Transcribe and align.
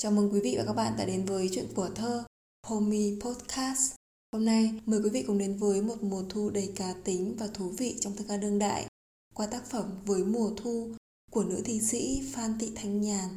Chào 0.00 0.12
mừng 0.12 0.32
quý 0.32 0.40
vị 0.40 0.54
và 0.58 0.64
các 0.64 0.72
bạn 0.72 0.92
đã 0.98 1.04
đến 1.04 1.24
với 1.24 1.48
chuyện 1.52 1.66
của 1.74 1.88
thơ 1.94 2.24
Homey 2.66 3.18
Podcast. 3.20 3.94
Hôm 4.32 4.44
nay 4.44 4.80
mời 4.86 5.00
quý 5.04 5.10
vị 5.10 5.24
cùng 5.26 5.38
đến 5.38 5.56
với 5.56 5.82
một 5.82 6.02
mùa 6.02 6.22
thu 6.28 6.50
đầy 6.50 6.72
cá 6.76 6.94
tính 7.04 7.36
và 7.38 7.46
thú 7.54 7.68
vị 7.68 7.96
trong 8.00 8.16
thơ 8.16 8.24
ca 8.28 8.36
đương 8.36 8.58
đại 8.58 8.86
qua 9.34 9.46
tác 9.46 9.64
phẩm 9.70 9.98
Với 10.06 10.24
mùa 10.24 10.50
thu 10.56 10.88
của 11.30 11.44
nữ 11.44 11.62
thi 11.64 11.80
sĩ 11.80 12.22
Phan 12.32 12.58
Thị 12.58 12.72
Thanh 12.76 13.00
Nhàn. 13.00 13.28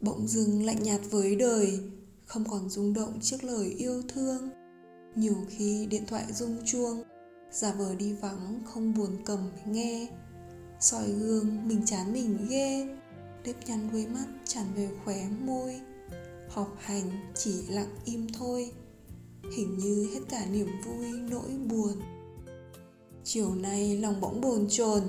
Bỗng 0.00 0.28
dưng 0.28 0.66
lạnh 0.66 0.82
nhạt 0.82 1.00
với 1.10 1.36
đời, 1.36 1.80
không 2.26 2.44
còn 2.50 2.70
rung 2.70 2.94
động 2.94 3.18
trước 3.22 3.44
lời 3.44 3.74
yêu 3.78 4.02
thương. 4.08 4.50
Nhiều 5.16 5.36
khi 5.48 5.86
điện 5.86 6.06
thoại 6.06 6.32
rung 6.32 6.56
chuông, 6.66 7.02
giả 7.52 7.72
vờ 7.72 7.94
đi 7.94 8.12
vắng 8.12 8.62
không 8.64 8.94
buồn 8.94 9.16
cầm 9.24 9.50
nghe. 9.66 10.08
soi 10.80 11.12
gương 11.12 11.68
mình 11.68 11.82
chán 11.86 12.12
mình 12.12 12.46
ghê, 12.50 12.96
nếp 13.44 13.68
nhăn 13.68 13.88
đuôi 13.92 14.06
mắt 14.06 14.26
tràn 14.44 14.66
về 14.76 14.88
khóe 15.04 15.28
môi. 15.44 15.80
Học 16.48 16.76
hành 16.78 17.10
chỉ 17.34 17.62
lặng 17.68 17.94
im 18.04 18.26
thôi, 18.38 18.70
hình 19.56 19.78
như 19.78 20.10
hết 20.14 20.20
cả 20.28 20.46
niềm 20.46 20.68
vui 20.84 21.12
nỗi 21.12 21.58
buồn. 21.66 22.00
Chiều 23.24 23.54
nay 23.54 23.98
lòng 23.98 24.20
bỗng 24.20 24.40
bồn 24.40 24.66
chồn, 24.68 25.02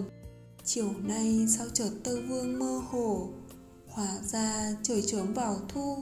chiều 0.64 0.90
nay 1.04 1.46
sao 1.50 1.68
chợt 1.74 1.90
tơ 2.04 2.22
vương 2.22 2.60
mơ 2.60 2.82
hồ. 2.90 3.30
Hóa 3.88 4.20
ra 4.24 4.76
trời 4.84 5.02
trớm 5.02 5.34
vào 5.34 5.58
thu, 5.70 5.98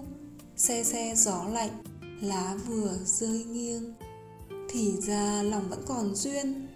xe 0.58 0.84
xe 0.84 1.14
gió 1.16 1.44
lạnh, 1.44 1.84
lá 2.22 2.56
vừa 2.68 2.98
rơi 3.06 3.44
nghiêng. 3.44 3.94
Thì 4.70 4.94
ra 5.02 5.44
lòng 5.44 5.70
vẫn 5.70 5.84
còn 5.88 6.16
duyên 6.16 6.68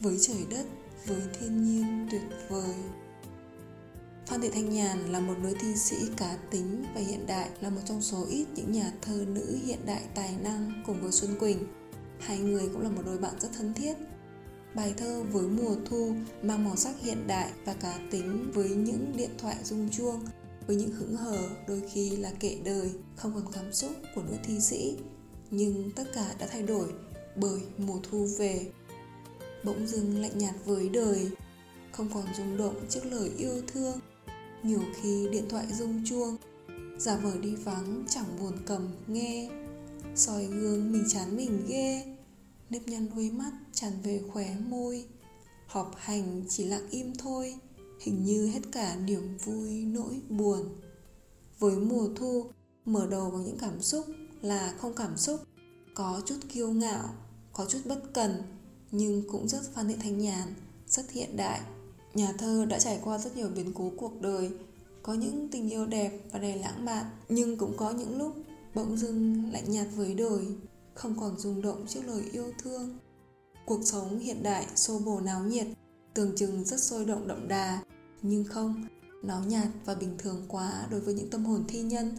với 0.00 0.18
trời 0.20 0.46
đất, 0.50 0.66
với 1.06 1.22
thiên 1.40 1.64
nhiên 1.64 2.08
tuyệt 2.10 2.22
vời. 2.48 2.74
Phan 4.28 4.40
Thị 4.40 4.48
Thanh 4.48 4.70
Nhàn 4.70 5.12
là 5.12 5.20
một 5.20 5.34
nữ 5.42 5.54
thi 5.60 5.76
sĩ 5.76 5.96
cá 6.16 6.36
tính 6.50 6.84
và 6.94 7.00
hiện 7.00 7.26
đại, 7.26 7.48
là 7.60 7.70
một 7.70 7.80
trong 7.84 8.02
số 8.02 8.26
ít 8.30 8.46
những 8.54 8.72
nhà 8.72 8.92
thơ 9.02 9.24
nữ 9.28 9.58
hiện 9.64 9.78
đại 9.86 10.02
tài 10.14 10.36
năng 10.42 10.82
cùng 10.86 11.00
với 11.00 11.12
Xuân 11.12 11.38
Quỳnh. 11.38 11.58
Hai 12.20 12.38
người 12.38 12.68
cũng 12.72 12.82
là 12.82 12.88
một 12.90 13.02
đôi 13.06 13.18
bạn 13.18 13.34
rất 13.40 13.48
thân 13.58 13.74
thiết. 13.74 13.94
Bài 14.74 14.94
thơ 14.96 15.22
với 15.32 15.48
mùa 15.48 15.74
thu 15.84 16.14
mang 16.42 16.64
màu 16.64 16.76
sắc 16.76 17.00
hiện 17.00 17.26
đại 17.26 17.50
và 17.64 17.74
cá 17.74 17.98
tính 18.10 18.50
với 18.54 18.68
những 18.68 19.12
điện 19.16 19.30
thoại 19.38 19.56
rung 19.62 19.90
chuông, 19.90 20.20
với 20.66 20.76
những 20.76 20.92
hững 20.92 21.16
hờ 21.16 21.48
đôi 21.68 21.82
khi 21.92 22.16
là 22.16 22.30
kệ 22.40 22.58
đời, 22.64 22.90
không 23.16 23.32
còn 23.34 23.52
cảm 23.52 23.72
xúc 23.72 23.92
của 24.14 24.22
nữ 24.22 24.36
thi 24.44 24.60
sĩ. 24.60 24.96
Nhưng 25.50 25.90
tất 25.96 26.04
cả 26.14 26.34
đã 26.38 26.46
thay 26.46 26.62
đổi 26.62 26.88
bởi 27.36 27.60
mùa 27.78 27.98
thu 28.10 28.28
về. 28.38 28.66
Bỗng 29.64 29.86
dưng 29.86 30.20
lạnh 30.20 30.38
nhạt 30.38 30.54
với 30.64 30.88
đời, 30.88 31.30
không 31.92 32.10
còn 32.14 32.24
rung 32.36 32.56
động 32.56 32.86
trước 32.88 33.04
lời 33.04 33.30
yêu 33.38 33.62
thương 33.72 34.00
nhiều 34.62 34.82
khi 34.94 35.28
điện 35.32 35.44
thoại 35.48 35.66
rung 35.72 36.04
chuông, 36.04 36.36
giả 36.98 37.16
vờ 37.16 37.38
đi 37.38 37.54
vắng, 37.54 38.04
chẳng 38.10 38.38
buồn 38.40 38.52
cầm, 38.66 38.88
nghe. 39.06 39.50
Soi 40.16 40.44
gương 40.46 40.92
mình 40.92 41.04
chán 41.08 41.36
mình 41.36 41.66
ghê, 41.68 42.16
nếp 42.70 42.88
nhăn 42.88 43.08
đuôi 43.14 43.30
mắt, 43.30 43.52
tràn 43.72 43.92
về 44.02 44.22
khóe 44.32 44.56
môi. 44.68 45.04
Họp 45.66 45.92
hành 45.96 46.44
chỉ 46.48 46.64
lặng 46.64 46.90
im 46.90 47.12
thôi, 47.18 47.54
hình 48.00 48.24
như 48.24 48.46
hết 48.46 48.60
cả 48.72 48.96
niềm 48.96 49.36
vui, 49.44 49.84
nỗi 49.84 50.20
buồn. 50.28 50.76
Với 51.58 51.76
mùa 51.76 52.08
thu, 52.16 52.46
mở 52.84 53.06
đầu 53.10 53.30
bằng 53.30 53.44
những 53.44 53.58
cảm 53.58 53.82
xúc 53.82 54.06
là 54.42 54.74
không 54.78 54.94
cảm 54.94 55.16
xúc. 55.16 55.40
Có 55.94 56.22
chút 56.26 56.36
kiêu 56.48 56.70
ngạo, 56.70 57.14
có 57.52 57.66
chút 57.66 57.78
bất 57.84 58.02
cần, 58.14 58.42
nhưng 58.90 59.22
cũng 59.32 59.48
rất 59.48 59.74
phan 59.74 59.88
thị 59.88 59.94
thanh 60.00 60.18
nhàn, 60.18 60.54
rất 60.86 61.10
hiện 61.10 61.36
đại. 61.36 61.60
Nhà 62.18 62.32
thơ 62.38 62.64
đã 62.64 62.78
trải 62.78 63.00
qua 63.04 63.18
rất 63.18 63.36
nhiều 63.36 63.48
biến 63.56 63.72
cố 63.74 63.92
cuộc 63.96 64.20
đời, 64.20 64.50
có 65.02 65.14
những 65.14 65.48
tình 65.52 65.70
yêu 65.70 65.86
đẹp 65.86 66.20
và 66.32 66.38
đầy 66.38 66.58
lãng 66.58 66.84
mạn, 66.84 67.04
nhưng 67.28 67.56
cũng 67.56 67.76
có 67.76 67.90
những 67.90 68.18
lúc 68.18 68.34
bỗng 68.74 68.96
dưng 68.96 69.50
lạnh 69.52 69.64
nhạt 69.66 69.86
với 69.96 70.14
đời, 70.14 70.44
không 70.94 71.20
còn 71.20 71.38
rung 71.38 71.62
động 71.62 71.86
trước 71.88 72.00
lời 72.06 72.22
yêu 72.32 72.52
thương. 72.62 72.98
Cuộc 73.66 73.80
sống 73.84 74.18
hiện 74.18 74.42
đại 74.42 74.66
xô 74.74 74.98
bồ 74.98 75.20
náo 75.20 75.44
nhiệt, 75.44 75.66
tưởng 76.14 76.36
chừng 76.36 76.64
rất 76.64 76.80
sôi 76.80 77.04
động 77.04 77.28
đậm 77.28 77.48
đà, 77.48 77.82
nhưng 78.22 78.44
không, 78.44 78.88
nó 79.22 79.40
nhạt 79.48 79.68
và 79.84 79.94
bình 79.94 80.14
thường 80.18 80.44
quá 80.48 80.86
đối 80.90 81.00
với 81.00 81.14
những 81.14 81.30
tâm 81.30 81.44
hồn 81.44 81.64
thi 81.68 81.82
nhân. 81.82 82.16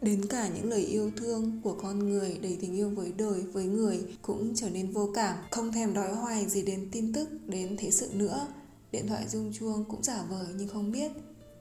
Đến 0.00 0.26
cả 0.26 0.48
những 0.48 0.70
lời 0.70 0.82
yêu 0.82 1.10
thương 1.16 1.60
của 1.64 1.76
con 1.82 1.98
người 1.98 2.38
đầy 2.42 2.58
tình 2.60 2.76
yêu 2.76 2.90
với 2.90 3.12
đời, 3.16 3.40
với 3.40 3.64
người 3.64 4.04
cũng 4.22 4.54
trở 4.54 4.70
nên 4.70 4.90
vô 4.90 5.10
cảm, 5.14 5.36
không 5.50 5.72
thèm 5.72 5.94
đói 5.94 6.14
hoài 6.14 6.48
gì 6.48 6.62
đến 6.62 6.88
tin 6.92 7.12
tức, 7.12 7.28
đến 7.46 7.76
thế 7.78 7.90
sự 7.90 8.08
nữa 8.12 8.46
Điện 8.92 9.06
thoại 9.08 9.28
rung 9.28 9.52
chuông 9.52 9.84
cũng 9.88 10.02
giả 10.02 10.22
vờ 10.30 10.46
nhưng 10.56 10.68
không 10.68 10.92
biết. 10.92 11.12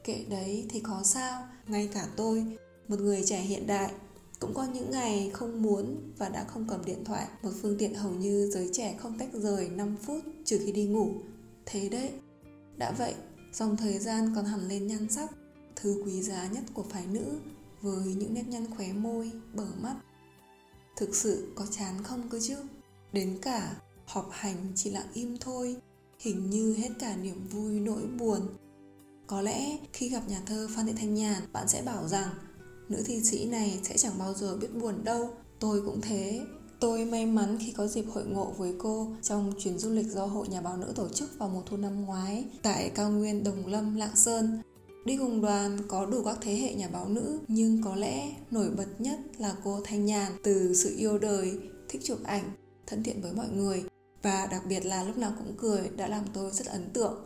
Kệ 0.03 0.25
đấy 0.29 0.65
thì 0.69 0.79
có 0.79 1.01
sao. 1.03 1.47
Ngay 1.67 1.89
cả 1.93 2.07
tôi, 2.15 2.57
một 2.87 2.99
người 2.99 3.23
trẻ 3.25 3.41
hiện 3.41 3.67
đại 3.67 3.91
cũng 4.39 4.53
có 4.53 4.63
những 4.63 4.91
ngày 4.91 5.29
không 5.33 5.61
muốn 5.61 6.11
và 6.17 6.29
đã 6.29 6.43
không 6.43 6.67
cầm 6.69 6.85
điện 6.85 7.05
thoại. 7.05 7.27
Một 7.43 7.51
phương 7.61 7.77
tiện 7.77 7.93
hầu 7.93 8.11
như 8.11 8.49
giới 8.53 8.69
trẻ 8.73 8.95
không 8.99 9.17
tách 9.19 9.33
rời 9.33 9.69
5 9.69 9.95
phút 10.01 10.23
trừ 10.45 10.59
khi 10.65 10.71
đi 10.71 10.85
ngủ. 10.85 11.11
Thế 11.65 11.89
đấy. 11.89 12.11
Đã 12.77 12.91
vậy, 12.91 13.13
dòng 13.53 13.77
thời 13.77 13.99
gian 13.99 14.33
còn 14.35 14.45
hẳn 14.45 14.67
lên 14.67 14.87
nhan 14.87 15.09
sắc. 15.09 15.31
Thứ 15.75 16.03
quý 16.05 16.21
giá 16.21 16.47
nhất 16.47 16.63
của 16.73 16.83
phái 16.83 17.05
nữ 17.07 17.39
Với 17.81 18.15
những 18.15 18.33
nếp 18.33 18.47
nhăn 18.47 18.75
khóe 18.75 18.93
môi, 18.93 19.31
bờ 19.53 19.67
mắt. 19.81 19.95
Thực 20.95 21.15
sự 21.15 21.53
có 21.55 21.65
chán 21.71 22.03
không 22.03 22.29
cơ 22.29 22.39
chứ? 22.39 22.55
Đến 23.13 23.37
cả 23.41 23.75
họp 24.05 24.29
hành 24.31 24.55
chỉ 24.75 24.89
lặng 24.89 25.07
im 25.13 25.37
thôi 25.37 25.77
hình 26.21 26.49
như 26.49 26.73
hết 26.73 26.89
cả 26.99 27.15
niềm 27.15 27.47
vui 27.51 27.79
nỗi 27.79 28.01
buồn. 28.19 28.39
Có 29.27 29.41
lẽ 29.41 29.77
khi 29.93 30.09
gặp 30.09 30.21
nhà 30.27 30.41
thơ 30.45 30.67
phan 30.75 30.85
thị 30.85 30.93
thanh 30.97 31.13
nhàn 31.13 31.41
bạn 31.53 31.67
sẽ 31.67 31.81
bảo 31.81 32.07
rằng 32.07 32.29
nữ 32.89 33.03
thi 33.05 33.23
sĩ 33.23 33.45
này 33.45 33.79
sẽ 33.83 33.97
chẳng 33.97 34.13
bao 34.19 34.33
giờ 34.33 34.57
biết 34.57 34.67
buồn 34.81 35.03
đâu. 35.03 35.29
Tôi 35.59 35.81
cũng 35.85 36.01
thế. 36.01 36.41
Tôi 36.79 37.05
may 37.05 37.25
mắn 37.25 37.57
khi 37.59 37.71
có 37.71 37.87
dịp 37.87 38.05
hội 38.11 38.25
ngộ 38.25 38.53
với 38.57 38.73
cô 38.77 39.07
trong 39.21 39.53
chuyến 39.59 39.77
du 39.77 39.89
lịch 39.89 40.07
do 40.07 40.25
Hội 40.25 40.47
Nhà 40.47 40.61
báo 40.61 40.77
nữ 40.77 40.93
tổ 40.95 41.09
chức 41.09 41.39
vào 41.39 41.49
mùa 41.49 41.61
thu 41.65 41.77
năm 41.77 42.05
ngoái 42.05 42.45
tại 42.61 42.91
cao 42.95 43.11
nguyên 43.11 43.43
Đồng 43.43 43.67
Lâm, 43.67 43.95
Lạng 43.95 44.15
Sơn. 44.15 44.61
Đi 45.05 45.17
cùng 45.17 45.41
đoàn 45.41 45.79
có 45.87 46.05
đủ 46.05 46.23
các 46.23 46.37
thế 46.41 46.55
hệ 46.55 46.73
nhà 46.73 46.89
báo 46.93 47.09
nữ 47.09 47.39
nhưng 47.47 47.83
có 47.83 47.95
lẽ 47.95 48.35
nổi 48.51 48.69
bật 48.77 48.87
nhất 48.99 49.19
là 49.37 49.55
cô 49.63 49.79
Thanh 49.83 50.05
Nhàn 50.05 50.31
từ 50.43 50.73
sự 50.73 50.95
yêu 50.97 51.17
đời, 51.17 51.59
thích 51.89 52.01
chụp 52.03 52.19
ảnh, 52.23 52.51
thân 52.87 53.03
thiện 53.03 53.21
với 53.21 53.31
mọi 53.33 53.47
người 53.49 53.83
và 54.21 54.47
đặc 54.51 54.63
biệt 54.67 54.85
là 54.85 55.03
lúc 55.03 55.17
nào 55.17 55.33
cũng 55.37 55.53
cười 55.57 55.89
đã 55.89 56.07
làm 56.07 56.25
tôi 56.33 56.51
rất 56.51 56.65
ấn 56.65 56.89
tượng. 56.93 57.23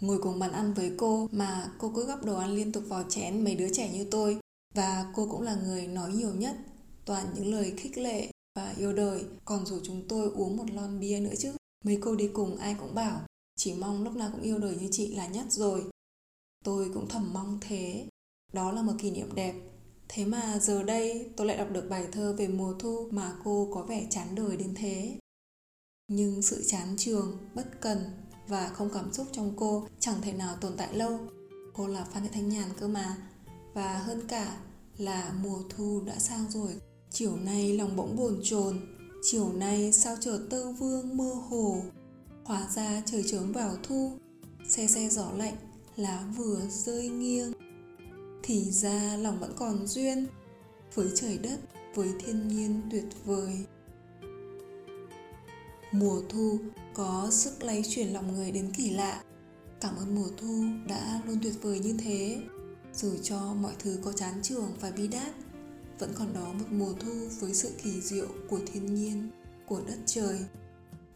Ngồi 0.00 0.18
cùng 0.22 0.38
bàn 0.38 0.52
ăn 0.52 0.74
với 0.74 0.92
cô 0.98 1.28
mà 1.32 1.72
cô 1.78 1.92
cứ 1.96 2.06
gắp 2.06 2.24
đồ 2.24 2.36
ăn 2.36 2.50
liên 2.50 2.72
tục 2.72 2.84
vào 2.88 3.04
chén 3.08 3.44
mấy 3.44 3.54
đứa 3.54 3.68
trẻ 3.72 3.90
như 3.92 4.06
tôi. 4.10 4.38
Và 4.74 5.12
cô 5.14 5.28
cũng 5.30 5.42
là 5.42 5.54
người 5.54 5.86
nói 5.86 6.12
nhiều 6.12 6.34
nhất, 6.34 6.56
toàn 7.04 7.26
những 7.34 7.52
lời 7.52 7.74
khích 7.76 7.98
lệ 7.98 8.30
và 8.56 8.74
yêu 8.76 8.92
đời. 8.92 9.24
Còn 9.44 9.66
rủ 9.66 9.78
chúng 9.82 10.08
tôi 10.08 10.30
uống 10.30 10.56
một 10.56 10.70
lon 10.72 11.00
bia 11.00 11.20
nữa 11.20 11.34
chứ, 11.38 11.52
mấy 11.84 11.98
cô 12.00 12.14
đi 12.14 12.28
cùng 12.28 12.56
ai 12.56 12.76
cũng 12.80 12.94
bảo, 12.94 13.20
chỉ 13.56 13.74
mong 13.74 14.04
lúc 14.04 14.16
nào 14.16 14.30
cũng 14.32 14.42
yêu 14.42 14.58
đời 14.58 14.76
như 14.80 14.88
chị 14.90 15.14
là 15.14 15.26
nhất 15.26 15.46
rồi. 15.50 15.84
Tôi 16.64 16.90
cũng 16.94 17.08
thầm 17.08 17.30
mong 17.32 17.58
thế. 17.60 18.06
Đó 18.52 18.72
là 18.72 18.82
một 18.82 18.92
kỷ 18.98 19.10
niệm 19.10 19.34
đẹp. 19.34 19.54
Thế 20.08 20.24
mà 20.24 20.58
giờ 20.58 20.82
đây 20.82 21.30
tôi 21.36 21.46
lại 21.46 21.56
đọc 21.56 21.70
được 21.70 21.86
bài 21.90 22.06
thơ 22.12 22.34
về 22.38 22.48
mùa 22.48 22.74
thu 22.78 23.08
mà 23.10 23.36
cô 23.44 23.70
có 23.74 23.82
vẻ 23.82 24.06
chán 24.10 24.34
đời 24.34 24.56
đến 24.56 24.74
thế 24.74 25.18
nhưng 26.08 26.42
sự 26.42 26.64
chán 26.66 26.94
trường, 26.98 27.38
bất 27.54 27.80
cần 27.80 27.98
và 28.48 28.68
không 28.68 28.90
cảm 28.94 29.12
xúc 29.12 29.26
trong 29.32 29.52
cô 29.56 29.86
chẳng 30.00 30.22
thể 30.22 30.32
nào 30.32 30.56
tồn 30.60 30.72
tại 30.76 30.94
lâu. 30.94 31.18
Cô 31.74 31.86
là 31.86 32.04
phan 32.04 32.22
thị 32.22 32.28
thanh 32.32 32.48
nhàn 32.48 32.68
cơ 32.80 32.88
mà. 32.88 33.16
Và 33.74 33.98
hơn 33.98 34.20
cả 34.28 34.56
là 34.98 35.32
mùa 35.42 35.62
thu 35.70 36.02
đã 36.06 36.18
sang 36.18 36.50
rồi. 36.50 36.70
Chiều 37.10 37.36
nay 37.36 37.78
lòng 37.78 37.96
bỗng 37.96 38.16
bồn 38.16 38.40
chồn. 38.42 38.80
Chiều 39.22 39.52
nay 39.52 39.92
sao 39.92 40.16
chợt 40.20 40.40
tơ 40.50 40.72
vương 40.72 41.16
mơ 41.16 41.34
hồ. 41.48 41.82
Hóa 42.44 42.68
ra 42.74 43.02
trời 43.06 43.24
trướng 43.26 43.52
vào 43.52 43.76
thu. 43.82 44.12
Xe 44.68 44.86
xe 44.86 45.08
gió 45.08 45.32
lạnh, 45.36 45.56
lá 45.96 46.24
vừa 46.36 46.60
rơi 46.70 47.08
nghiêng. 47.08 47.52
Thì 48.42 48.70
ra 48.70 49.16
lòng 49.16 49.40
vẫn 49.40 49.52
còn 49.56 49.86
duyên 49.86 50.26
với 50.94 51.08
trời 51.14 51.38
đất, 51.38 51.58
với 51.94 52.08
thiên 52.18 52.48
nhiên 52.48 52.80
tuyệt 52.90 53.04
vời. 53.24 53.66
Mùa 55.98 56.22
thu 56.28 56.58
có 56.94 57.28
sức 57.30 57.62
lấy 57.62 57.82
chuyển 57.88 58.12
lòng 58.12 58.34
người 58.34 58.52
đến 58.52 58.70
kỳ 58.76 58.90
lạ. 58.90 59.22
Cảm 59.80 59.96
ơn 59.96 60.14
mùa 60.14 60.28
thu 60.36 60.64
đã 60.88 61.20
luôn 61.26 61.38
tuyệt 61.42 61.54
vời 61.62 61.78
như 61.78 61.94
thế. 61.98 62.38
Dù 62.94 63.16
cho 63.22 63.54
mọi 63.54 63.72
thứ 63.78 63.98
có 64.04 64.12
chán 64.12 64.34
trường 64.42 64.72
và 64.80 64.90
bi 64.90 65.08
đát, 65.08 65.34
vẫn 65.98 66.12
còn 66.14 66.32
đó 66.32 66.52
một 66.52 66.66
mùa 66.70 66.92
thu 66.92 67.12
với 67.40 67.54
sự 67.54 67.70
kỳ 67.82 68.00
diệu 68.00 68.26
của 68.48 68.60
thiên 68.72 68.94
nhiên, 68.94 69.30
của 69.66 69.80
đất 69.86 69.98
trời. 70.06 70.38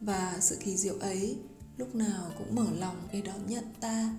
Và 0.01 0.37
sự 0.41 0.57
kỳ 0.61 0.77
diệu 0.77 0.95
ấy 1.01 1.37
lúc 1.77 1.95
nào 1.95 2.31
cũng 2.39 2.55
mở 2.55 2.67
lòng 2.79 3.09
để 3.13 3.21
đón 3.21 3.47
nhận 3.47 3.65
ta 3.81 4.11